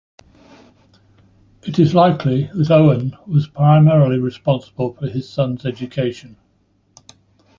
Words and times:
It 1.61 1.77
is 1.77 1.93
likely 1.93 2.45
that 2.55 2.67
Eoghan 2.69 3.13
was 3.27 3.47
primarily 3.47 4.17
responsible 4.17 4.95
for 4.95 5.05
his 5.07 5.29
son's 5.29 5.63
education. 5.63 6.37